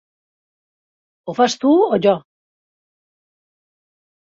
Ho 1.29 1.35
fas 1.41 1.57
tu 1.65 1.75
o 1.99 2.01
jo? 2.07 2.15